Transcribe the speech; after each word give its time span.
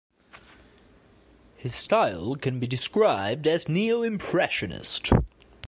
His 1.57 1.75
style 1.75 2.35
can 2.35 2.59
be 2.59 2.65
described 2.65 3.45
as 3.45 3.69
neo-impressionist. 3.69 5.11